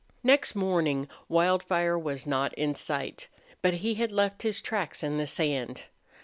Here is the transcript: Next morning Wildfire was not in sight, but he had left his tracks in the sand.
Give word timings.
Next 0.23 0.55
morning 0.55 1.07
Wildfire 1.29 1.95
was 1.95 2.25
not 2.25 2.53
in 2.55 2.73
sight, 2.73 3.27
but 3.61 3.75
he 3.85 3.93
had 3.93 4.11
left 4.11 4.41
his 4.41 4.59
tracks 4.59 5.03
in 5.03 5.19
the 5.19 5.27
sand. 5.27 5.83